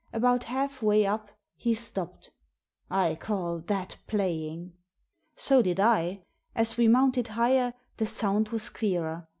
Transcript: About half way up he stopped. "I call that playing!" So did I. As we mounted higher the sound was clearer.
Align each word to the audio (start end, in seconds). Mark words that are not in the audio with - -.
About 0.13 0.45
half 0.45 0.81
way 0.81 1.05
up 1.05 1.29
he 1.59 1.75
stopped. 1.75 2.31
"I 2.89 3.13
call 3.13 3.59
that 3.59 3.97
playing!" 4.07 4.73
So 5.35 5.61
did 5.61 5.79
I. 5.79 6.23
As 6.55 6.75
we 6.75 6.87
mounted 6.87 7.27
higher 7.27 7.75
the 7.97 8.07
sound 8.07 8.49
was 8.49 8.71
clearer. 8.71 9.27